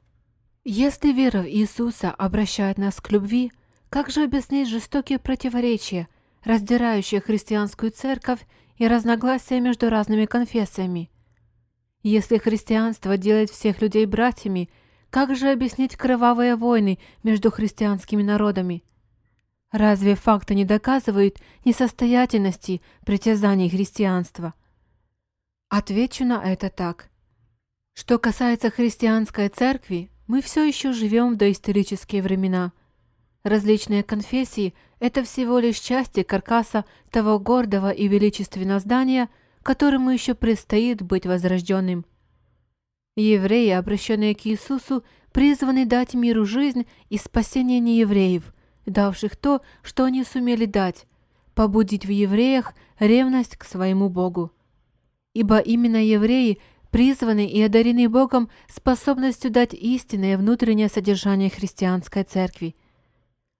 Если 0.64 1.12
вера 1.12 1.44
в 1.44 1.48
Иисуса 1.48 2.10
обращает 2.10 2.80
нас 2.80 3.00
к 3.00 3.12
любви, 3.12 3.52
как 3.90 4.10
же 4.10 4.24
объяснить 4.24 4.68
жестокие 4.68 5.20
противоречия, 5.20 6.08
раздирающие 6.44 7.22
христианскую 7.22 7.92
церковь 7.92 8.40
и 8.78 8.88
разногласия 8.88 9.60
между 9.60 9.92
разными 9.92 10.26
конфессиями? 10.26 11.12
Если 12.02 12.40
христианство 12.40 13.18
делает 13.18 13.52
всех 13.52 13.82
людей 13.82 14.08
братьями, 14.08 14.72
как 15.16 15.34
же 15.34 15.50
объяснить 15.50 15.96
кровавые 15.96 16.58
войны 16.58 17.00
между 17.24 17.50
христианскими 17.50 18.22
народами? 18.22 18.84
Разве 19.72 20.14
факты 20.16 20.56
не 20.56 20.66
доказывают 20.66 21.38
несостоятельности 21.64 22.82
притязаний 23.06 23.70
христианства? 23.70 24.54
Отвечу 25.70 26.26
на 26.26 26.44
это 26.44 26.70
так– 26.70 27.08
что 27.94 28.20
касается 28.20 28.70
христианской 28.70 29.48
церкви, 29.48 30.12
мы 30.28 30.42
все 30.42 30.66
еще 30.66 30.92
живем 30.92 31.36
в 31.36 31.38
доисторические 31.38 32.22
времена. 32.22 32.74
Различные 33.46 34.04
конфессии– 34.04 34.74
это 35.00 35.24
всего 35.24 35.60
лишь 35.60 35.80
части 35.80 36.24
каркаса 36.24 36.84
того 37.10 37.40
гордого 37.40 37.90
и 37.90 38.10
величественного 38.10 38.82
здания, 38.82 39.30
которому 39.64 40.10
еще 40.10 40.34
предстоит 40.34 41.02
быть 41.02 41.26
возрожденным. 41.26 42.06
Евреи, 43.16 43.70
обращенные 43.70 44.36
к 44.36 44.46
Иисусу, 44.46 45.04
призваны 45.32 45.86
дать 45.86 46.14
миру 46.14 46.46
жизнь 46.46 46.86
и 47.10 47.18
спасение 47.18 47.80
неевреев, 47.80 48.54
давших 48.86 49.36
то, 49.36 49.62
что 49.82 50.06
они 50.06 50.24
сумели 50.24 50.66
дать, 50.66 51.06
побудить 51.54 52.06
в 52.06 52.10
евреях 52.10 52.74
ревность 53.00 53.58
к 53.58 53.64
своему 53.64 54.10
Богу. 54.10 54.52
Ибо 55.34 55.60
именно 55.60 56.04
евреи– 56.04 56.60
призваны 56.96 57.46
и 57.46 57.62
одарены 57.62 58.08
Богом 58.08 58.50
способностью 58.74 59.52
дать 59.52 59.74
истинное 59.74 60.38
внутреннее 60.38 60.88
содержание 60.88 61.50
христианской 61.50 62.24
церкви. 62.24 62.74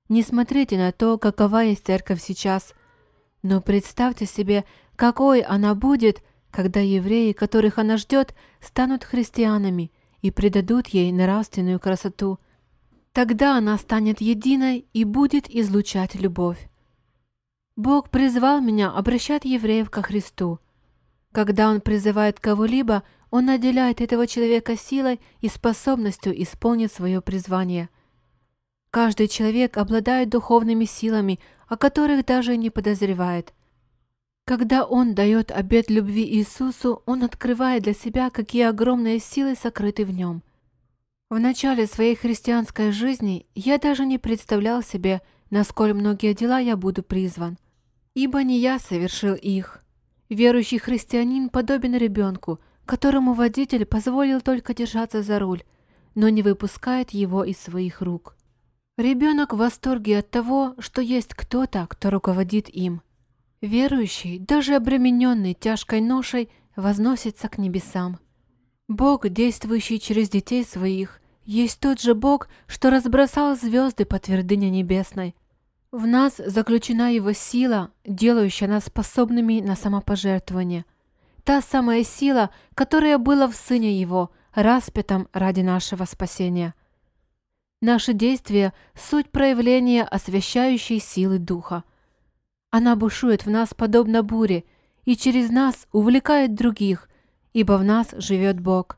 Не 0.08 0.24
смотрите 0.24 0.78
на 0.78 0.94
то, 0.94 1.18
какова 1.18 1.64
есть 1.64 1.86
церковь 1.86 2.22
сейчас, 2.22 2.74
но 3.44 3.60
представьте 3.60 4.26
себе, 4.26 4.64
какой 4.96 5.42
она 5.42 5.76
будет, 5.76 6.24
когда 6.56 6.80
евреи, 6.80 7.34
которых 7.34 7.80
она 7.80 7.98
ждет, 7.98 8.34
станут 8.62 9.04
христианами 9.04 9.92
и 10.22 10.32
придадут 10.32 10.88
ей 10.88 11.12
нравственную 11.12 11.82
красоту. 11.82 12.40
Тогда 13.12 13.58
она 13.58 13.78
станет 13.78 14.22
единой 14.22 14.86
и 14.94 15.04
будет 15.04 15.50
излучать 15.50 16.16
любовь. 16.16 16.70
Бог 17.76 18.10
призвал 18.10 18.62
меня 18.62 18.90
обращать 18.90 19.44
евреев 19.44 19.90
ко 19.90 20.02
Христу. 20.02 20.60
Когда 21.34 21.70
Он 21.70 21.82
призывает 21.82 22.40
кого-либо, 22.40 23.04
он 23.30 23.48
наделяет 23.48 24.00
этого 24.00 24.26
человека 24.26 24.78
силой 24.78 25.20
и 25.42 25.50
способностью 25.50 26.42
исполнить 26.42 26.94
свое 26.94 27.20
призвание. 27.20 27.90
Каждый 28.92 29.28
человек 29.28 29.76
обладает 29.76 30.30
духовными 30.30 30.86
силами, 30.86 31.42
о 31.68 31.76
которых 31.76 32.26
даже 32.26 32.56
не 32.56 32.70
подозревает. 32.70 33.54
Когда 34.46 34.86
он 34.86 35.16
дает 35.16 35.52
обет 35.52 35.90
любви 35.90 36.24
Иисусу, 36.38 37.02
он 37.06 37.24
открывает 37.24 37.84
для 37.84 37.94
себя, 37.94 38.30
какие 38.30 38.64
огромные 38.64 39.20
силы 39.20 39.56
сокрыты 39.56 40.06
в 40.06 40.12
нем. 40.12 40.44
В 41.30 41.40
начале 41.40 41.88
своей 41.88 42.16
христианской 42.16 42.92
жизни 42.92 43.48
я 43.56 43.78
даже 43.80 44.06
не 44.06 44.20
представлял 44.20 44.84
себе, 44.84 45.22
насколько 45.50 45.96
многие 45.96 46.34
дела 46.34 46.60
я 46.60 46.78
буду 46.78 47.02
призван. 47.02 47.58
Ибо 48.14 48.44
не 48.44 48.60
я 48.60 48.80
совершил 48.80 49.34
их. 49.36 49.84
Верующий 50.30 50.78
христианин 50.78 51.50
подобен 51.50 51.96
ребенку– 51.96 52.60
которому 52.86 53.34
водитель 53.34 53.86
позволил 53.86 54.42
только 54.42 54.74
держаться 54.74 55.24
за 55.24 55.40
руль, 55.40 55.64
но 56.14 56.30
не 56.30 56.42
выпускает 56.42 57.12
его 57.12 57.44
из 57.44 57.58
своих 57.58 58.02
рук. 58.02 58.38
Ребенок 58.98 59.54
в 59.54 59.58
восторге 59.58 60.20
от 60.20 60.30
того, 60.30 60.76
что 60.80 61.02
есть 61.02 61.34
кто-то, 61.34 61.86
кто 61.90 62.10
руководит 62.10 62.70
им. 62.70 63.02
Верующий, 63.66 64.38
даже 64.38 64.76
обремененный 64.76 65.54
тяжкой 65.54 66.02
ношей, 66.02 66.50
возносится 66.76 67.50
к 67.50 67.58
небесам. 67.58 68.20
Бог, 68.88 69.28
действующий 69.28 70.00
через 70.00 70.30
детей 70.30 70.64
своих, 70.64 71.20
есть 71.46 71.80
тот 71.80 72.00
же 72.00 72.14
Бог, 72.14 72.48
что 72.68 72.90
разбросал 72.90 73.56
звезды 73.56 74.06
по 74.06 74.20
твердыне 74.20 74.70
небесной. 74.70 75.36
В 75.92 76.06
нас 76.06 76.36
заключена 76.38 77.14
Его 77.14 77.34
сила, 77.34 77.92
делающая 78.06 78.68
нас 78.68 78.86
способными 78.86 79.62
на 79.62 79.76
самопожертвование– 79.76 80.86
та 81.46 81.62
самая 81.62 82.04
сила, 82.04 82.50
которая 82.74 83.18
была 83.20 83.48
в 83.48 83.56
Сыне 83.56 83.98
Его, 84.00 84.32
распятом 84.54 85.30
ради 85.32 85.62
нашего 85.62 86.06
спасения. 86.06 86.74
Наши 87.82 88.14
действия– 88.14 88.74
суть 88.96 89.30
проявления 89.30 90.04
освящающей 90.04 91.00
силы 91.00 91.38
Духа. 91.38 91.84
Она 92.78 92.98
бушует 92.98 93.46
в 93.46 93.50
нас 93.50 93.74
подобно 93.74 94.22
буре 94.22 94.66
и 95.06 95.16
через 95.16 95.50
нас 95.50 95.88
увлекает 95.94 96.56
других, 96.56 97.08
ибо 97.54 97.78
в 97.78 97.86
нас 97.86 98.10
живет 98.18 98.60
Бог. 98.60 98.98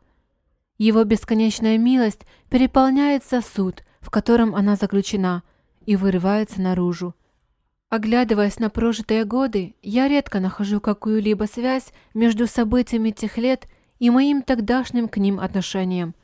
Его 0.79 1.03
бесконечная 1.03 1.77
милость 1.77 2.21
переполняет 2.49 3.23
сосуд, 3.23 3.83
в 3.99 4.09
котором 4.09 4.55
она 4.55 4.77
заключена, 4.77 5.43
и 5.85 5.95
вырывается 5.95 6.59
наружу. 6.59 7.13
Оглядываясь 7.89 8.57
на 8.57 8.71
прожитые 8.71 9.25
годы, 9.25 9.75
я 9.83 10.07
редко 10.07 10.39
нахожу 10.39 10.81
какую-либо 10.81 11.43
связь 11.43 11.93
между 12.15 12.47
событиями 12.47 13.11
тех 13.11 13.37
лет 13.37 13.67
и 13.99 14.09
моим 14.09 14.41
тогдашним 14.41 15.07
к 15.07 15.17
ним 15.17 15.39
отношениям. 15.39 16.15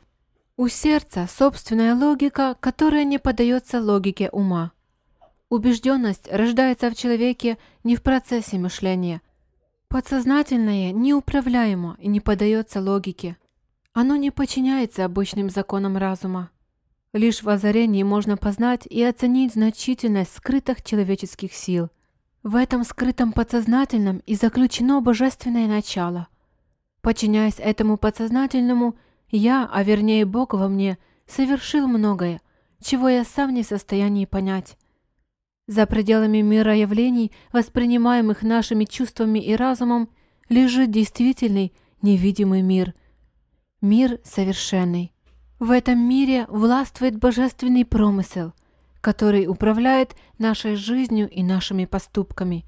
У 0.58 0.70
сердца 0.70 1.28
собственная 1.30 1.94
логика, 1.94 2.58
которая 2.60 3.04
не 3.04 3.20
поддается 3.20 3.80
логике 3.80 4.32
ума. 4.32 4.72
Убежденность 5.54 6.28
рождается 6.32 6.90
в 6.90 6.96
человеке 6.96 7.60
не 7.84 7.96
в 7.96 8.02
процессе 8.02 8.58
мышления. 8.58 9.22
Подсознательное 9.88 10.92
неуправляемо 10.92 11.96
и 12.00 12.08
не 12.08 12.20
поддается 12.20 12.82
логике. 12.82 13.38
Оно 13.94 14.16
не 14.16 14.32
подчиняется 14.32 15.06
обычным 15.06 15.52
законам 15.52 15.96
разума. 15.96 16.50
Лишь 17.14 17.44
в 17.44 17.50
озарении 17.50 18.02
можно 18.02 18.36
познать 18.36 18.88
и 18.88 19.04
оценить 19.04 19.54
значительность 19.54 20.36
скрытых 20.36 20.82
человеческих 20.82 21.54
сил. 21.54 21.92
В 22.42 22.56
этом 22.56 22.84
скрытом 22.84 23.32
подсознательном 23.32 24.24
и 24.26 24.34
заключено 24.34 25.02
божественное 25.02 25.68
начало. 25.68 26.30
Подчиняясь 27.02 27.60
этому 27.60 27.98
подсознательному, 27.98 28.96
я, 29.30 29.70
а 29.72 29.84
вернее 29.84 30.26
Бог 30.26 30.56
во 30.56 30.68
мне, 30.68 30.98
совершил 31.28 31.88
многое, 31.88 32.42
чего 32.82 33.08
я 33.08 33.24
сам 33.24 33.54
не 33.54 33.62
в 33.62 33.68
состоянии 33.68 34.26
понять. 34.26 34.78
За 35.68 35.86
пределами 35.86 36.40
мира 36.42 36.76
явлений, 36.76 37.32
воспринимаемых 37.54 38.44
нашими 38.44 38.84
чувствами 38.84 39.40
и 39.40 39.56
разумом, 39.56 40.10
лежит 40.50 40.92
действительный 40.92 41.74
невидимый 42.02 42.62
мир. 42.62 42.94
Мир 43.80 44.20
совершенный. 44.26 45.14
В 45.60 45.72
этом 45.72 45.98
мире 46.00 46.46
властвует 46.50 47.18
божественный 47.18 47.86
промысел, 47.86 48.54
который 49.00 49.48
управляет 49.48 50.16
нашей 50.38 50.76
жизнью 50.76 51.30
и 51.30 51.44
нашими 51.44 51.86
поступками. 51.86 52.66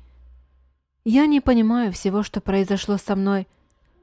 Я 1.04 1.26
не 1.26 1.42
понимаю 1.42 1.92
всего, 1.92 2.24
что 2.24 2.40
произошло 2.40 2.98
со 2.98 3.18
мной, 3.18 3.48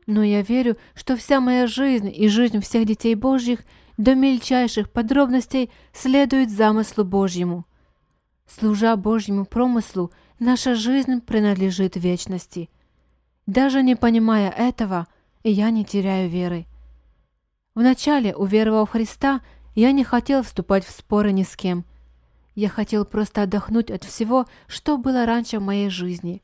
но 0.06 0.22
я 0.22 0.42
верю, 0.42 0.76
что 0.94 1.16
вся 1.16 1.40
моя 1.40 1.66
жизнь 1.66 2.12
и 2.14 2.28
жизнь 2.28 2.60
всех 2.60 2.84
детей 2.84 3.14
Божьих 3.14 3.60
до 3.96 4.14
мельчайших 4.14 4.90
подробностей 4.90 5.70
следует 5.94 6.50
замыслу 6.50 7.04
Божьему. 7.04 7.64
Служа 8.58 8.96
Божьему 8.96 9.46
промыслу, 9.46 10.12
наша 10.38 10.74
жизнь 10.74 11.22
принадлежит 11.22 11.96
вечности. 11.96 12.68
Даже 13.46 13.82
не 13.82 13.96
понимая 13.96 14.50
этого, 14.50 15.06
я 15.42 15.70
не 15.70 15.86
теряю 15.86 16.28
веры. 16.28 16.66
Вначале, 17.74 18.36
уверовав 18.36 18.90
в 18.90 18.92
Христа, 18.92 19.40
я 19.74 19.92
не 19.92 20.04
хотел 20.04 20.42
вступать 20.42 20.84
в 20.84 20.90
споры 20.90 21.32
ни 21.32 21.44
с 21.44 21.56
кем. 21.56 21.86
Я 22.54 22.68
хотел 22.68 23.06
просто 23.06 23.42
отдохнуть 23.42 23.90
от 23.90 24.04
всего, 24.04 24.44
что 24.66 24.98
было 24.98 25.24
раньше 25.24 25.58
в 25.58 25.62
моей 25.62 25.88
жизни. 25.88 26.42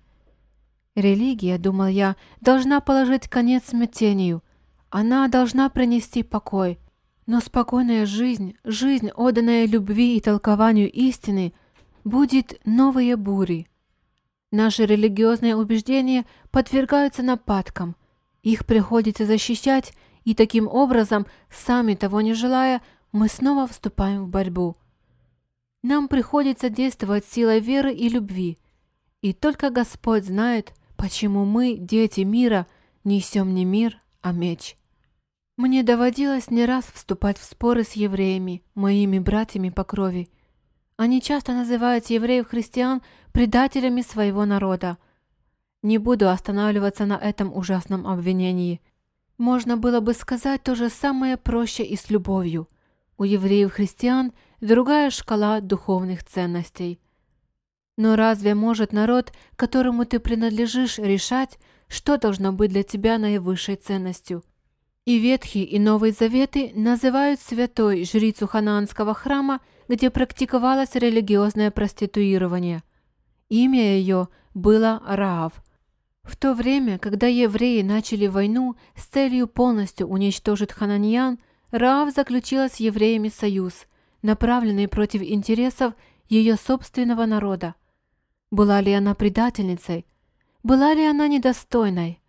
Религия, 0.95 1.59
думал 1.59 1.89
я, 1.89 2.17
должна 2.41 2.81
положить 2.81 3.29
конец 3.29 3.65
смятению. 3.67 4.43
Она 4.89 5.29
должна 5.29 5.69
принести 5.69 6.23
покой. 6.23 6.79
Но 7.27 7.41
спокойная 7.41 8.07
жизнь, 8.07 8.57
жизнь, 8.65 9.11
отданная 9.11 9.67
любви 9.67 10.17
и 10.17 10.21
толкованию 10.23 10.91
истины, 10.91 11.53
будет 12.05 12.61
новые 12.65 13.17
бури. 13.17 13.69
Наши 14.51 14.87
религиозные 14.87 15.57
убеждения 15.57 16.25
подвергаются 16.51 17.23
нападкам. 17.23 17.97
Их 18.43 18.65
приходится 18.67 19.27
защищать 19.27 19.93
и 20.25 20.35
таким 20.35 20.69
образом, 20.69 21.27
сами 21.51 21.95
того 21.95 22.21
не 22.21 22.35
желая, 22.35 22.83
мы 23.13 23.29
снова 23.29 23.67
вступаем 23.67 24.25
в 24.25 24.29
борьбу. 24.29 24.77
Нам 25.83 26.09
приходится 26.09 26.71
действовать 26.71 27.25
силой 27.25 27.61
веры 27.61 27.93
и 27.93 28.09
любви. 28.09 28.59
И 29.23 29.33
только 29.33 29.71
Господь 29.71 30.25
знает, 30.25 30.75
почему 30.97 31.45
мы, 31.45 31.77
дети 31.79 32.21
мира, 32.21 32.67
несем 33.05 33.55
не 33.55 33.65
мир, 33.65 34.01
а 34.21 34.33
меч. 34.33 34.77
Мне 35.57 35.83
доводилось 35.83 36.51
не 36.51 36.67
раз 36.67 36.85
вступать 36.93 37.39
в 37.39 37.45
споры 37.45 37.85
с 37.85 37.93
евреями, 37.93 38.63
моими 38.75 39.19
братьями 39.19 39.71
по 39.71 39.85
крови. 39.85 40.29
Они 40.99 41.23
часто 41.23 41.53
называют 41.53 42.07
евреев-христиан 42.07 43.03
предателями 43.31 44.03
своего 44.03 44.45
народа. 44.45 44.99
Не 45.81 45.97
буду 45.97 46.29
останавливаться 46.29 47.07
на 47.07 47.15
этом 47.15 47.57
ужасном 47.57 48.05
обвинении. 48.05 48.81
Можно 49.39 49.77
было 49.77 50.01
бы 50.01 50.13
сказать 50.13 50.65
то 50.65 50.75
же 50.75 50.89
самое 50.89 51.37
проще 51.37 51.85
и 51.85 51.95
с 51.95 52.11
любовью. 52.11 52.69
У 53.17 53.23
евреев-христиан 53.23 54.33
другая 54.61 55.11
шкала 55.11 55.61
духовных 55.61 56.25
ценностей. 56.25 57.01
Но 57.97 58.17
разве 58.17 58.57
может 58.57 58.93
народ, 58.93 59.33
которому 59.55 60.05
ты 60.05 60.19
принадлежишь, 60.19 60.99
решать, 60.99 61.61
что 61.87 62.19
должно 62.19 62.53
быть 62.53 62.73
для 62.73 62.83
тебя 62.83 63.19
наивысшей 63.19 63.77
ценностью? 63.77 64.43
И 65.05 65.21
Ветхий 65.21 65.63
и 65.63 65.79
Новый 65.79 66.11
Заветы 66.11 66.73
называют 66.75 67.41
святой 67.41 68.05
жрицу 68.05 68.49
ханаанского 68.49 69.15
храма, 69.15 69.61
где 69.89 70.11
практиковалось 70.11 70.95
религиозное 70.95 71.71
проституирование. 71.71 72.83
Имя 73.49 73.97
ее 73.97 74.29
было 74.55 75.03
Раав– 75.07 75.53
в 76.29 76.37
то 76.37 76.53
время, 76.53 76.99
когда 76.99 77.27
евреи 77.27 77.81
начали 77.81 78.27
войну 78.27 78.77
с 78.95 79.07
целью 79.07 79.49
полностью 79.49 80.07
уничтожить 80.09 80.73
хананьян, 80.73 81.39
Раав 81.71 82.13
заключила 82.15 82.69
с 82.69 82.77
евреями 82.77 83.31
союз, 83.31 83.87
направленный 84.21 84.89
против 84.89 85.23
интересов 85.23 85.95
ее 86.29 86.57
собственного 86.57 87.25
народа. 87.25 87.77
Была 88.51 88.83
ли 88.83 88.93
она 88.93 89.15
предательницей? 89.15 90.07
Была 90.63 90.93
ли 90.93 91.07
она 91.07 91.29
недостойной? 91.29 92.21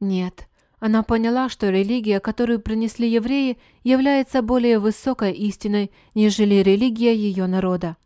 Нет. 0.00 0.48
Она 0.86 1.02
поняла, 1.02 1.48
что 1.48 1.70
религия, 1.70 2.20
которую 2.20 2.60
принесли 2.60 3.10
евреи, 3.10 3.56
является 3.84 4.42
более 4.42 4.78
высокой 4.78 5.32
истиной, 5.32 5.90
нежели 6.14 6.56
религия 6.56 7.16
ее 7.16 7.46
народа. 7.46 7.96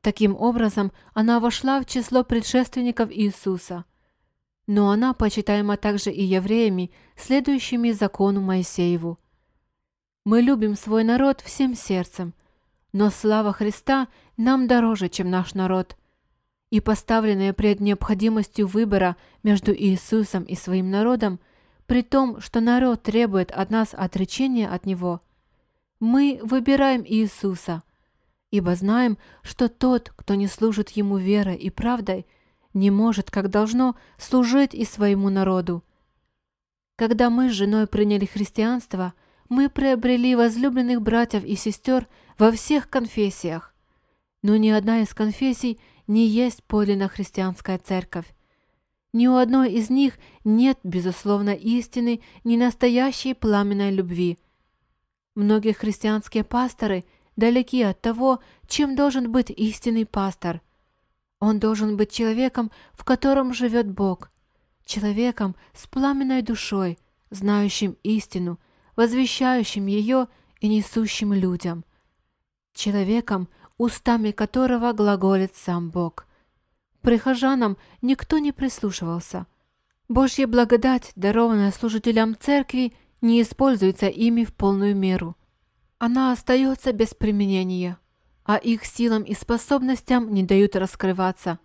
Таким 0.00 0.34
образом, 0.34 0.92
она 1.12 1.40
вошла 1.40 1.78
в 1.78 1.84
число 1.84 2.24
предшественников 2.24 3.10
Иисуса– 3.12 3.84
но 4.66 4.90
она 4.90 5.14
почитаема 5.14 5.76
также 5.76 6.12
и 6.12 6.22
евреями, 6.22 6.92
следующими 7.16 7.90
закону 7.90 8.40
Моисееву. 8.40 9.18
Мы 10.24 10.42
любим 10.42 10.76
свой 10.76 11.02
народ 11.02 11.40
всем 11.40 11.74
сердцем, 11.74 12.34
но 12.92 13.10
слава 13.10 13.52
Христа 13.52 14.06
нам 14.36 14.68
дороже, 14.68 15.08
чем 15.08 15.28
наш 15.28 15.54
народ. 15.54 15.96
И 16.70 16.78
поставленные 16.80 17.52
пред 17.52 17.80
необходимостью 17.80 18.68
выбора 18.68 19.16
между 19.42 19.74
Иисусом 19.74 20.44
и 20.44 20.54
своим 20.54 20.88
народом, 20.88 21.40
при 21.90 22.02
том, 22.02 22.40
что 22.40 22.60
народ 22.60 23.02
требует 23.02 23.50
от 23.50 23.70
нас 23.70 23.94
отречения 23.94 24.68
от 24.68 24.86
Него, 24.86 25.22
мы 25.98 26.38
выбираем 26.40 27.02
Иисуса, 27.04 27.82
ибо 28.52 28.76
знаем, 28.76 29.18
что 29.42 29.68
тот, 29.68 30.12
кто 30.14 30.36
не 30.36 30.46
служит 30.46 30.90
Ему 30.90 31.16
верой 31.18 31.56
и 31.56 31.68
правдой– 31.68 32.26
не 32.74 32.92
может, 32.92 33.32
как 33.32 33.50
должно, 33.50 33.96
служить 34.16 34.72
и 34.72 34.84
своему 34.84 35.30
народу. 35.30 35.82
Когда 36.94 37.28
мы 37.28 37.50
с 37.50 37.54
женой 37.54 37.88
приняли 37.88 38.24
христианство, 38.24 39.12
мы 39.48 39.68
приобрели 39.68 40.36
возлюбленных 40.36 41.02
братьев 41.02 41.44
и 41.44 41.56
сестер 41.56 42.06
во 42.38 42.52
всех 42.52 42.88
конфессиях. 42.88 43.74
Но 44.44 44.56
ни 44.56 44.68
одна 44.68 45.00
из 45.00 45.12
конфессий 45.12 45.80
не 46.06 46.28
есть 46.28 46.62
подлинно 46.62 47.08
христианская 47.08 47.78
церковь. 47.78 48.32
Ни 49.12 49.26
у 49.26 49.36
одной 49.36 49.72
из 49.72 49.90
них 49.90 50.18
нет, 50.44 50.78
безусловно, 50.82 51.50
истины, 51.50 52.20
ни 52.44 52.56
настоящей 52.56 53.34
пламенной 53.34 53.90
любви. 53.90 54.38
Многие 55.34 55.72
христианские 55.72 56.44
пасторы 56.44 57.04
далеки 57.36 57.82
от 57.82 58.00
того, 58.00 58.40
чем 58.68 58.94
должен 58.94 59.30
быть 59.30 59.50
истинный 59.50 60.06
пастор– 60.06 60.60
он 61.40 61.58
должен 61.58 61.96
быть 61.96 62.12
человеком, 62.12 62.70
в 62.92 63.02
котором 63.02 63.54
живет 63.54 63.90
Бог, 63.90 64.30
человеком 64.84 65.56
с 65.72 65.86
пламенной 65.86 66.42
душой, 66.42 66.98
знающим 67.30 67.96
истину, 68.02 68.60
возвещающим 68.94 69.86
ее 69.86 70.28
и 70.60 70.68
несущим 70.68 71.32
людям, 71.32 71.84
человеком, 72.74 73.48
устами 73.78 74.30
которого 74.30 74.92
глаголит 74.92 75.56
сам 75.56 75.88
Бог. 75.88 76.26
Прихожанам 77.02 77.76
никто 78.02 78.38
не 78.38 78.52
прислушивался. 78.52 79.46
Божья 80.08 80.46
благодать, 80.46 81.12
дарованная 81.16 81.72
служителям 81.72 82.36
церкви, 82.38 82.92
не 83.20 83.42
используется 83.42 84.06
ими 84.06 84.44
в 84.44 84.54
полную 84.54 84.96
меру. 84.96 85.36
Она 85.98 86.32
остается 86.32 86.92
без 86.92 87.14
применения 87.14 87.98
а 88.52 88.56
их 88.56 88.84
силам 88.84 89.22
и 89.22 89.32
способностям 89.32 90.34
не 90.34 90.42
дают 90.42 90.74
раскрываться. 90.74 91.60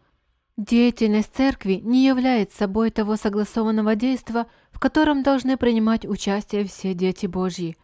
Деятельность 0.55 1.33
церкви 1.33 1.81
не 1.83 2.05
является 2.05 2.57
собой 2.57 2.91
того 2.91 3.15
согласованного 3.15 3.95
действия, 3.95 4.45
в 4.71 4.79
котором 4.79 5.23
должны 5.23 5.57
принимать 5.57 6.05
участие 6.05 6.63
все 6.65 6.93
дети 6.93 7.25
Божьи. 7.25 7.75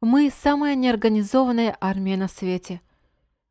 Мы– 0.00 0.30
самая 0.42 0.76
неорганизованная 0.76 1.76
армия 1.80 2.16
на 2.16 2.28
свете. 2.28 2.80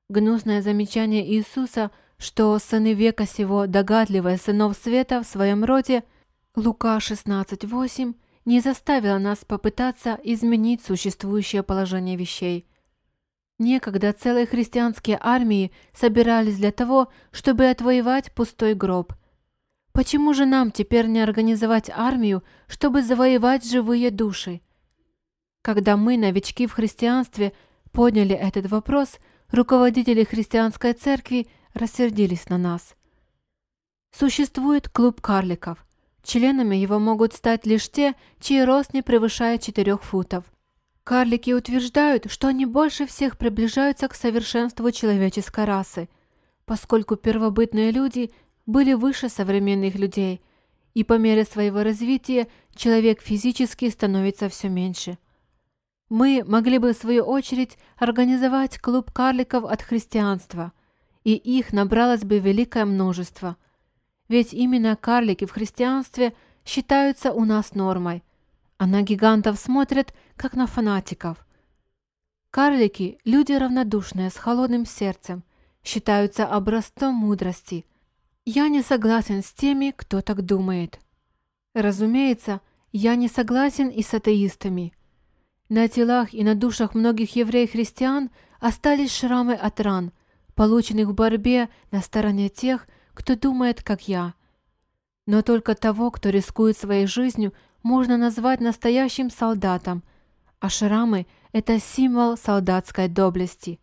Гнусное 0.08 0.62
замечание 0.62 1.30
Иисуса, 1.30 1.92
что 2.22 2.58
сыны 2.60 2.94
века 2.94 3.26
сего, 3.26 3.66
догадливые 3.66 4.38
сынов 4.38 4.78
света 4.78 5.24
в 5.24 5.26
своем 5.26 5.66
роде, 5.66 6.04
Лука 6.56 6.98
16.8, 6.98 8.14
не 8.46 8.60
заставила 8.60 9.18
нас 9.18 9.40
попытаться 9.44 10.20
изменить 10.24 10.84
существующее 10.84 11.64
положение 11.64 12.16
вещей. 12.16 12.68
Некогда 13.58 14.14
целые 14.14 14.46
христианские 14.46 15.18
армии 15.20 15.72
собирались 15.94 16.58
для 16.58 16.72
того, 16.72 17.12
чтобы 17.32 17.68
отвоевать 17.70 18.32
пустой 18.34 18.76
гроб. 18.76 19.14
Почему 19.92 20.36
же 20.36 20.46
нам 20.46 20.72
теперь 20.72 21.08
не 21.08 21.22
организовать 21.22 21.90
армию, 21.90 22.44
чтобы 22.68 23.02
завоевать 23.02 23.68
живые 23.68 24.12
души? 24.12 24.62
Когда 25.64 25.98
мы, 25.98 26.18
новички 26.18 26.68
в 26.68 26.74
христианстве, 26.74 27.54
подняли 27.92 28.36
этот 28.36 28.68
вопрос, 28.68 29.18
руководители 29.50 30.24
христианской 30.24 30.94
церкви 30.94 31.48
рассердились 31.74 32.50
на 32.50 32.58
нас. 32.58 32.96
Существует 34.12 34.90
клуб 34.90 35.22
карликов. 35.22 35.86
Членами 36.24 36.76
его 36.76 37.00
могут 37.00 37.34
стать 37.34 37.66
лишь 37.66 37.90
те, 37.90 38.16
чей 38.40 38.64
рост 38.64 38.94
не 38.94 39.02
превышает 39.02 39.62
4 39.62 39.98
футов. 39.98 40.46
Карлики 41.04 41.52
утверждают, 41.52 42.32
что 42.32 42.48
они 42.48 42.66
больше 42.66 43.08
всех 43.08 43.38
приближаются 43.38 44.08
к 44.08 44.14
совершенству 44.14 44.92
человеческой 44.92 45.66
расы, 45.66 46.10
поскольку 46.66 47.16
первобытные 47.16 47.92
люди 47.92 48.32
были 48.66 48.94
выше 48.94 49.30
современных 49.30 49.96
людей, 49.96 50.42
и 50.94 51.04
по 51.04 51.18
мере 51.18 51.44
своего 51.46 51.84
развития 51.84 52.48
человек 52.76 53.22
физически 53.22 53.90
становится 53.90 54.48
все 54.50 54.70
меньше. 54.70 55.18
Мы 56.10 56.44
могли 56.46 56.78
бы, 56.78 56.94
в 56.94 56.98
свою 56.98 57.24
очередь, 57.24 57.78
организовать 57.98 58.78
клуб 58.78 59.12
карликов 59.12 59.64
от 59.64 59.82
христианства, 59.82 60.74
и 61.24 61.36
их 61.36 61.74
набралось 61.74 62.24
бы 62.24 62.40
великое 62.40 62.86
множество. 62.86 63.58
Ведь 64.28 64.54
именно 64.54 64.96
карлики 64.96 65.46
в 65.46 65.52
христианстве 65.52 66.34
считаются 66.66 67.32
у 67.32 67.46
нас 67.46 67.74
нормой, 67.74 68.24
а 68.78 68.88
на 68.88 69.02
гигантов 69.02 69.60
смотрят, 69.60 70.14
как 70.36 70.54
на 70.54 70.68
фанатиков. 70.68 71.46
Карлики– 72.50 73.18
люди 73.26 73.54
равнодушные, 73.54 74.30
с 74.30 74.36
холодным 74.36 74.86
сердцем, 74.86 75.44
считаются 75.84 76.46
образцом 76.46 77.16
мудрости. 77.16 77.86
Я 78.46 78.68
не 78.68 78.82
согласен 78.82 79.44
с 79.44 79.54
теми, 79.54 79.94
кто 79.96 80.22
так 80.22 80.44
думает. 80.44 81.00
Разумеется, 81.74 82.62
я 82.92 83.16
не 83.16 83.28
согласен 83.28 83.88
и 83.88 84.02
с 84.02 84.14
атеистами– 84.14 84.94
на 85.72 85.88
телах 85.88 86.34
и 86.34 86.44
на 86.44 86.54
душах 86.54 86.96
многих 86.96 87.38
евреев-христиан 87.38 88.30
остались 88.60 89.16
шрамы 89.16 89.54
от 89.54 89.80
ран, 89.80 90.12
полученных 90.62 91.08
в 91.08 91.16
борьбе 91.16 91.70
на 91.90 92.02
стороне 92.02 92.48
тех, 92.48 92.86
кто 93.16 93.36
думает, 93.36 93.82
как 93.82 94.08
я. 94.08 94.36
Но 95.26 95.42
только 95.42 95.74
того, 95.74 96.12
кто 96.12 96.30
рискует 96.30 96.78
своей 96.78 97.08
жизнью, 97.08 97.54
можно 97.82 98.16
назвать 98.16 98.60
настоящим 98.60 99.32
солдатом, 99.32 100.04
а 100.60 100.70
шрамы– 100.70 101.26
это 101.52 101.80
символ 101.80 102.38
солдатской 102.38 103.08
доблести. 103.08 103.80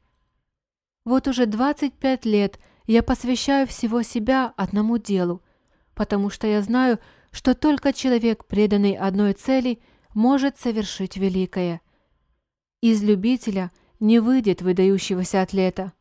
Вот 1.05 1.27
уже 1.27 1.47
25 1.47 2.25
лет 2.27 2.61
я 2.87 3.03
посвящаю 3.03 3.67
всего 3.67 4.03
себя 4.03 4.55
одному 4.57 4.99
делу, 4.99 5.43
потому 5.97 6.31
что 6.31 6.47
я 6.47 6.62
знаю, 6.62 7.01
что 7.33 7.57
только 7.57 7.93
человек, 7.93 8.45
преданный 8.45 8.93
одной 8.93 9.33
цели– 9.33 9.81
может 10.14 10.61
совершить 10.61 11.17
великое. 11.17 11.81
Из 12.83 13.03
любителя 13.03 13.73
не 13.99 14.21
выйдет 14.21 14.62
выдающегося 14.62 15.43
атлета. 15.43 15.93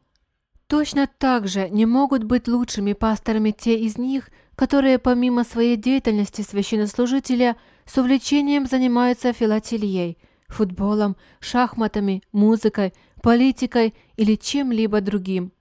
Точно 0.67 1.07
так 1.07 1.47
же 1.47 1.69
не 1.69 1.85
могут 1.85 2.23
быть 2.23 2.47
лучшими 2.47 2.93
пасторами 2.93 3.51
те 3.51 3.79
из 3.79 3.97
них, 3.97 4.29
которые 4.55 4.99
помимо 4.99 5.43
своей 5.43 5.77
деятельности 5.77 6.41
священнослужителя 6.41 7.55
с 7.85 7.97
увлечением 7.97 8.65
занимаются 8.65 9.31
филателией, 9.33 10.17
футболом, 10.47 11.15
шахматами, 11.39 12.21
музыкой, 12.31 12.93
политикой 13.21 13.93
или 14.17 14.35
чем-либо 14.35 15.01
другим. 15.01 15.53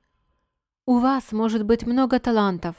У 0.87 0.99
вас 0.99 1.33
может 1.33 1.65
быть 1.65 1.87
много 1.87 2.19
талантов, 2.19 2.77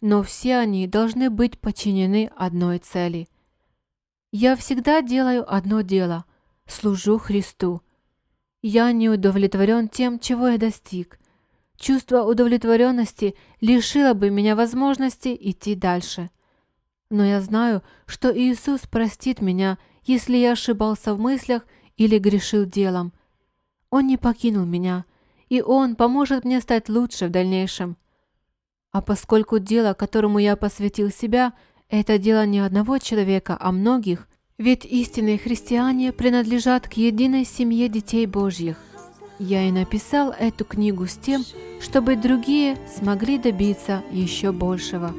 но 0.00 0.22
все 0.22 0.56
они 0.56 0.86
должны 0.86 1.30
быть 1.30 1.58
подчинены 1.58 2.30
одной 2.36 2.78
цели– 2.78 3.28
я 4.32 4.54
всегда 4.54 5.02
делаю 5.02 5.44
одно 5.52 5.80
дело– 5.80 6.24
служу 6.66 7.18
Христу. 7.18 7.82
Я 8.62 8.92
не 8.92 9.08
удовлетворен 9.08 9.88
тем, 9.88 10.20
чего 10.20 10.46
я 10.46 10.56
достиг. 10.56 11.18
Чувство 11.80 12.22
удовлетворенности 12.22 13.34
лишило 13.60 14.14
бы 14.14 14.30
меня 14.30 14.54
возможности 14.54 15.36
идти 15.40 15.74
дальше. 15.74 16.30
Но 17.10 17.24
я 17.24 17.40
знаю, 17.40 17.82
что 18.06 18.30
Иисус 18.30 18.82
простит 18.82 19.40
меня, 19.40 19.78
если 20.04 20.36
я 20.36 20.52
ошибался 20.52 21.14
в 21.14 21.18
мыслях 21.18 21.66
или 21.96 22.18
грешил 22.18 22.66
делом. 22.66 23.12
Он 23.90 24.06
не 24.06 24.16
покинул 24.16 24.64
меня, 24.64 25.04
и 25.48 25.60
Он 25.60 25.96
поможет 25.96 26.44
мне 26.44 26.60
стать 26.60 26.88
лучше 26.88 27.26
в 27.26 27.30
дальнейшем. 27.30 27.96
А 28.92 29.02
поскольку 29.02 29.58
дело, 29.58 29.94
которому 29.94 30.38
я 30.38 30.54
посвятил 30.54 31.10
себя– 31.10 31.54
это 31.90 32.18
дело 32.18 32.46
не 32.46 32.60
одного 32.60 32.98
человека, 32.98 33.56
а 33.58 33.72
многих, 33.72 34.28
ведь 34.58 34.84
истинные 34.84 35.38
христиане 35.38 36.12
принадлежат 36.12 36.88
к 36.88 36.92
единой 36.92 37.44
семье 37.44 37.88
детей 37.88 38.26
Божьих. 38.26 38.76
Я 39.42 39.66
и 39.66 39.72
написал 39.72 40.34
эту 40.38 40.66
книгу 40.66 41.06
с 41.06 41.16
тем, 41.16 41.46
чтобы 41.80 42.14
другие 42.14 42.76
смогли 42.94 43.38
добиться 43.38 44.02
еще 44.12 44.52
большего. 44.52 45.14